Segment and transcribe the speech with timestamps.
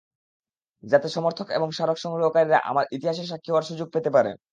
[0.83, 4.31] যাতে সমর্থক এবং স্মারক সংগ্রহকারীরা আমার ইতিহাসের সাক্ষী হওয়ার সুযোগ পেতে পারে।